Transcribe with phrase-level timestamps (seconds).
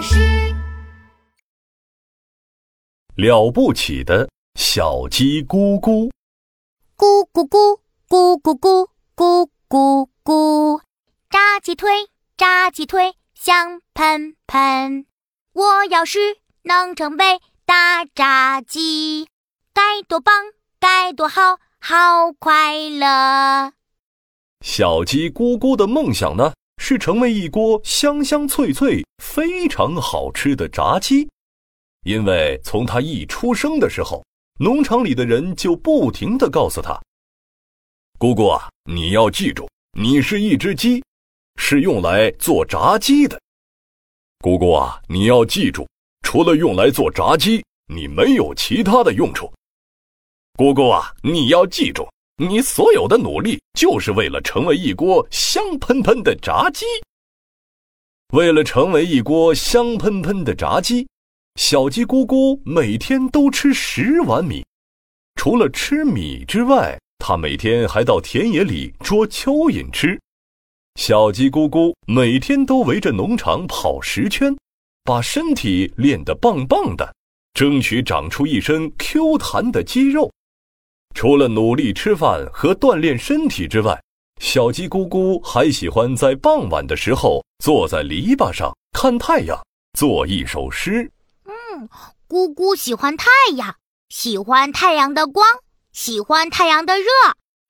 [0.00, 0.54] 巴士。
[3.16, 6.10] 了不起的小鸡咕咕，
[6.96, 7.78] 咕咕咕
[8.08, 10.80] 咕咕咕咕咕咕，
[11.28, 11.90] 炸鸡腿，
[12.38, 15.04] 炸鸡腿，香喷喷。
[15.52, 16.18] 我要是
[16.62, 19.28] 能成为大炸鸡，
[19.74, 20.32] 该多棒，
[20.78, 23.74] 该多好，好快乐。
[24.62, 31.28] 小鸡咕咕的梦想呢，是成为一锅香香脆脆、非常好吃的炸鸡。
[32.04, 34.24] 因为从它一出生的时候，
[34.58, 36.98] 农场里的人就不停的告诉他
[38.18, 41.04] ：“姑姑啊，你要记住，你是一只鸡，
[41.56, 43.38] 是用来做炸鸡的。
[44.38, 45.86] 姑姑啊，你要记住，
[46.22, 47.62] 除了用来做炸鸡，
[47.94, 49.52] 你没有其他的用处。
[50.54, 52.08] 姑姑啊，你要记住。”
[52.42, 56.86] 你所有的努力就是为了成为一锅香喷喷的炸鸡。
[58.32, 61.06] 为了成为一锅香喷喷的炸鸡，
[61.56, 64.64] 小鸡咕咕每天都吃十碗米。
[65.34, 70.18] 除了吃米之外，它每天还到田野里捉蚯蚓吃。
[70.94, 74.56] 小鸡咕咕每天都围着农场跑十圈，
[75.04, 77.14] 把身体练得棒棒的，
[77.52, 80.32] 争取长出一身 Q 弹的肌肉。
[81.14, 84.00] 除了努力吃饭和锻炼身体之外，
[84.40, 89.60] 小鸡咕咕还喜欢在傍晚的时候坐在篱笆上看太阳，
[89.98, 91.10] 做一首诗。
[91.44, 91.88] 嗯，
[92.28, 93.74] 咕咕喜欢太阳，
[94.08, 95.46] 喜欢太阳的光，
[95.92, 97.04] 喜欢太阳的热，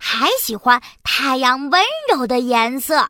[0.00, 3.08] 还喜欢太阳温柔的颜色。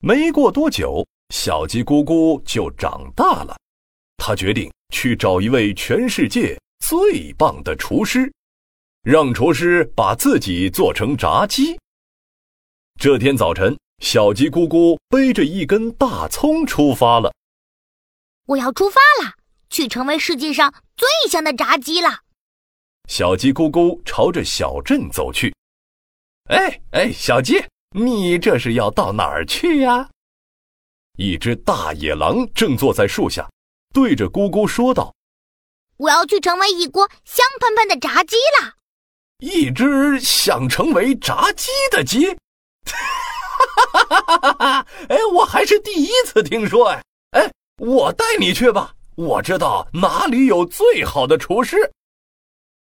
[0.00, 3.56] 没过多久，小鸡咕咕就长大了，
[4.16, 8.32] 他决定去找一位全世界最棒的厨师。
[9.04, 11.78] 让厨师把自己做成炸鸡。
[12.98, 17.30] 这天早晨，小鸡咕咕背着一根大葱出发了。
[18.46, 19.34] 我要出发了，
[19.68, 22.20] 去成为世界上最香的炸鸡了。
[23.06, 25.54] 小鸡咕咕朝着小镇走去。
[26.48, 30.08] 哎哎，小鸡，你这是要到哪儿去呀？
[31.18, 33.46] 一只大野狼正坐在树下，
[33.92, 35.14] 对着咕咕说道
[35.98, 38.76] ：“我要去成为一锅香喷喷的炸鸡了。”
[39.38, 42.28] 一只想成为炸鸡的鸡，
[42.86, 44.86] 哈哈哈哈哈哈！
[45.08, 47.02] 哎，我还是第一次听说哎
[47.32, 51.76] 哎，我带你去吧，我知道哪里有最好的厨师。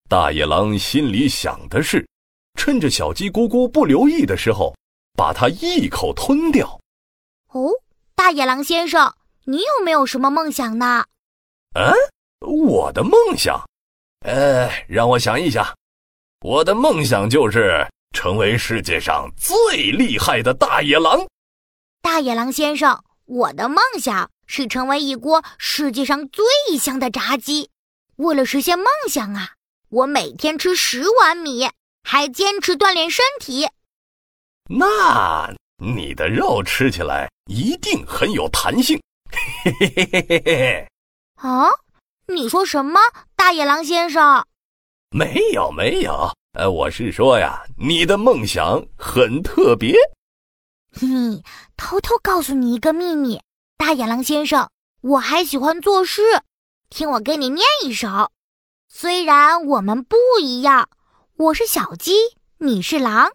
[0.08, 2.06] 大野狼心里想的是，
[2.54, 4.74] 趁着小鸡咕咕不留意的时候，
[5.14, 6.80] 把它一口吞掉。
[7.52, 7.70] 哦，
[8.14, 11.04] 大野狼先生，你有没有什么梦想呢？
[11.74, 11.92] 嗯，
[12.40, 13.62] 我的梦想，
[14.24, 15.77] 呃，让我想一想。
[16.40, 21.26] 我的梦想就是成为世界上最厉害的大野狼。
[22.00, 27.70] 大野狼先生，我的梦想是成为一锅世界上最香的炸鸡。
[28.16, 29.54] 为了实现梦想啊，
[29.88, 31.68] 我每天吃十碗米，
[32.04, 33.68] 还坚持锻炼身体。
[34.70, 39.00] 那你的肉吃起来一定很有弹性。
[39.64, 40.88] 嘿嘿嘿嘿嘿嘿。
[41.34, 41.68] 啊，
[42.28, 43.00] 你说什么，
[43.34, 44.46] 大野狼先生？
[45.10, 49.96] 没有没有，呃，我是说呀，你的梦想很特别。
[50.92, 51.06] 嘿，
[51.76, 53.40] 偷偷告诉你一个秘密，
[53.78, 54.68] 大野狼先生，
[55.00, 56.22] 我还喜欢作诗，
[56.90, 58.30] 听我给你念一首。
[58.86, 60.90] 虽然我们不一样，
[61.36, 62.12] 我是小鸡，
[62.58, 63.32] 你是狼，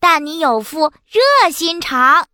[0.00, 2.26] 但你有副热心肠。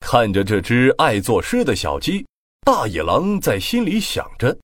[0.00, 2.26] 看着这只爱作诗的小鸡，
[2.64, 4.56] 大野狼在心里想着。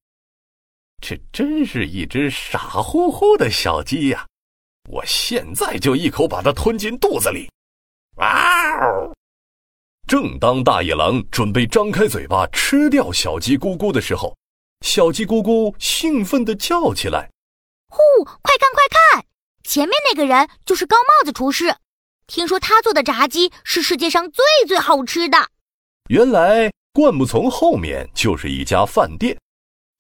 [1.01, 4.27] 这真是一只傻乎乎的小鸡呀！
[4.89, 7.49] 我现在就一口把它吞进肚子里。
[8.17, 9.13] 哇哦！
[10.07, 14.37] 正当大野狼准备张开嘴巴吃掉小鸡咕咕的时候，
[14.85, 17.31] 小鸡咕咕兴奋地叫起来
[17.89, 18.25] ：“呼！
[18.25, 19.25] 快看快看，
[19.63, 21.75] 前面那个人就是高帽子厨师。
[22.27, 25.39] 听说他做的炸鸡是世界上最最好吃的。”
[26.11, 29.39] 原来灌木丛后面就是一家饭店。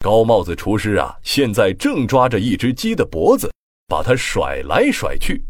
[0.02, 3.52] 高帽子厨师啊，现在正抓着一只鸡的脖子，
[3.86, 5.44] 把它甩来甩去。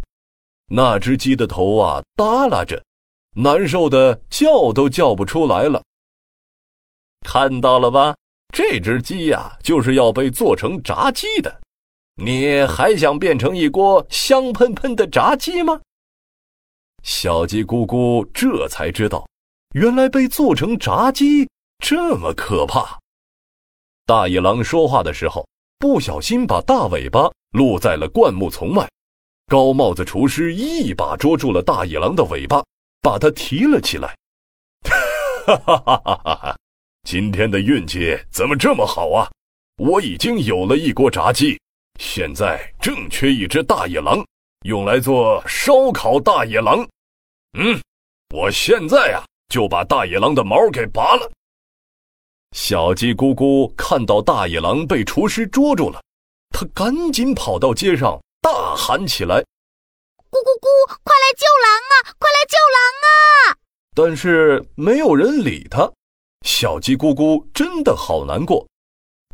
[0.67, 2.82] 那只鸡的头啊耷拉着，
[3.37, 5.81] 难受的叫都叫不出来了。
[7.25, 8.17] 看到了吧？
[8.52, 11.61] 这只鸡呀，就是要被做成炸鸡的。
[12.17, 15.81] 你还想变成一锅香喷喷的炸鸡吗？
[17.05, 19.29] 小鸡咕咕这才知道，
[19.75, 21.49] 原来被做成炸鸡
[21.79, 22.99] 这么可怕。
[24.11, 25.47] 大野狼说话的时候，
[25.79, 28.85] 不小心把大尾巴露在了灌木丛外。
[29.47, 32.61] 高帽子厨师一把捉住了大野狼的尾巴，
[33.01, 34.17] 把它提了起来。
[35.47, 36.57] 哈哈哈哈哈！
[37.05, 39.31] 今天的运气怎么这么好啊？
[39.77, 41.57] 我已经有了一锅炸鸡，
[42.01, 44.27] 现在正缺一只大野狼，
[44.67, 46.85] 用来做烧烤大野狼。
[47.57, 47.81] 嗯，
[48.35, 51.31] 我现在呀就把大野狼的毛给拔了。
[52.52, 56.02] 小鸡咕咕看到大野狼被厨师捉住了，
[56.50, 59.37] 它赶紧跑到街上大喊起来
[60.31, 61.94] ：“咕咕咕，快来救狼啊！
[62.19, 63.56] 快来救狼啊！”
[63.94, 65.91] 但是没有人理它。
[66.44, 68.67] 小鸡咕咕真的好难过。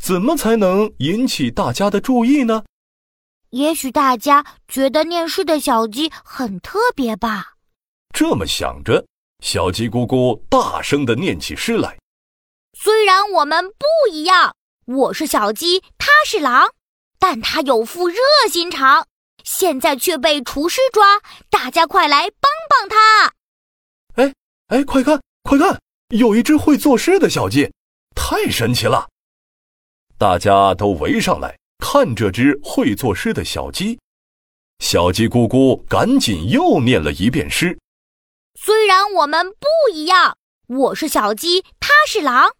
[0.01, 2.65] 怎么才能引起大家的注意呢？
[3.51, 7.55] 也许大家觉得念诗的小鸡很特别吧。
[8.15, 9.07] 这么想着，
[9.43, 11.97] 小鸡咕咕大声的念起诗来。
[12.79, 16.75] 虽然我们不一样，我是小鸡，他是狼，
[17.19, 18.19] 但他有副热
[18.51, 19.07] 心肠，
[19.43, 21.19] 现在却被厨师抓，
[21.49, 23.33] 大家快来帮帮他！
[24.17, 24.35] 哎
[24.69, 25.81] 哎，快看快看，
[26.11, 27.73] 有一只会作诗的小鸡，
[28.15, 29.09] 太神奇了！
[30.19, 33.99] 大家都围上来看这只会作诗的小鸡，
[34.81, 37.79] 小鸡咕咕赶紧又念了一遍诗。
[38.55, 40.37] 虽然我们不一样，
[40.69, 42.51] 我是小鸡，他是狼，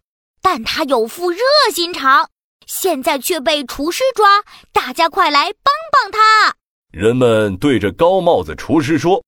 [0.41, 1.39] 但他有副热
[1.73, 2.29] 心肠，
[2.65, 6.55] 现在却被厨师抓，大家快来帮帮他！
[6.91, 9.23] 人们对着高帽子厨师说：“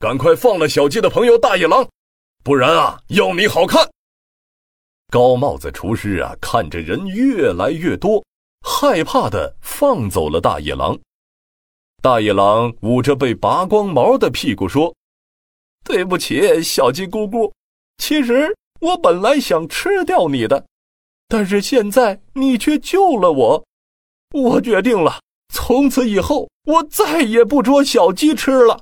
[0.00, 1.88] 赶快放了小鸡的朋友大野狼，
[2.42, 3.88] 不然啊，要你好看！”
[5.10, 8.24] 高帽子厨师啊，看着人越来越多，
[8.66, 10.98] 害怕的放走了大野狼。
[12.00, 14.92] 大野狼捂着被拔光毛的屁股说
[15.84, 17.52] ：“对不起，小鸡咕咕，
[17.98, 20.66] 其实我本来想吃掉你的，
[21.28, 23.64] 但是现在你却救了我。
[24.32, 25.20] 我决定了，
[25.54, 28.80] 从此以后我再也不捉小鸡吃了。”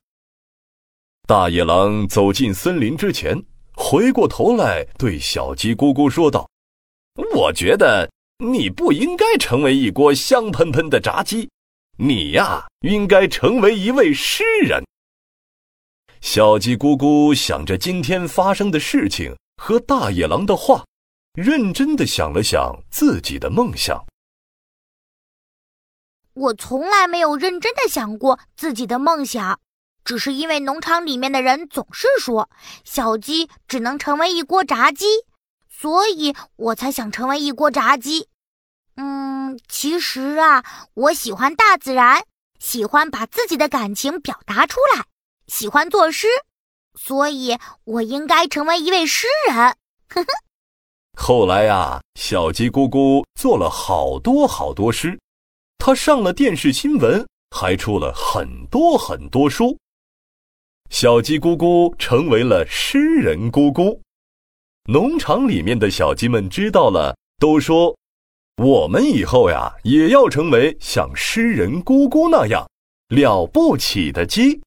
[1.28, 3.40] 大野狼走进森林之前。
[3.82, 6.50] 回过头来，对小鸡咕咕说道
[7.34, 8.10] ：“我觉得
[8.44, 11.48] 你不应该成为一锅香喷喷的炸鸡，
[11.96, 14.84] 你呀，应该成为一位诗人。”
[16.20, 20.86] 小鸡咕咕想着今天发生的事情和大野狼的话，
[21.34, 24.02] 认真的想了想自己的梦想。
[26.32, 29.60] 我从来没有认真的想过自己的梦想。
[30.02, 32.48] 只是因为农场里面的人总是说
[32.84, 35.04] 小鸡只能成为一锅炸鸡，
[35.68, 38.28] 所以我才想成为一锅炸鸡。
[38.96, 40.64] 嗯，其实啊，
[40.94, 42.24] 我喜欢大自然，
[42.58, 45.04] 喜欢把自己的感情表达出来，
[45.46, 46.26] 喜欢作诗，
[46.98, 49.56] 所以我应该成为一位诗人。
[49.56, 50.26] 呵呵。
[51.16, 55.18] 后来呀，小鸡咕咕做了好多好多诗，
[55.78, 59.76] 他上了电视新闻，还出了很多很多书。
[60.88, 63.98] 小鸡咕咕成为了诗人咕咕，
[64.90, 67.96] 农场里面的小鸡们知道了，都说
[68.56, 72.68] ：“我们以后呀，也要成为像诗人咕咕那样
[73.08, 74.60] 了不起的鸡。”